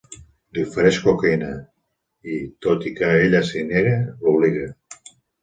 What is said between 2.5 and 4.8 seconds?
tot i que ella s'hi nega, l'obliga.